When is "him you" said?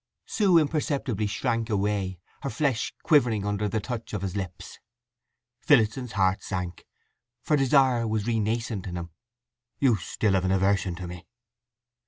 8.97-9.97